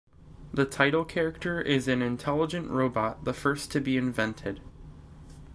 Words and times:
The 0.51 0.65
title 0.65 1.05
character 1.05 1.61
is 1.61 1.87
an 1.87 2.01
intelligent 2.01 2.71
robot, 2.71 3.23
the 3.23 3.33
first 3.33 3.71
to 3.73 3.79
be 3.79 3.97
invented. 3.97 4.59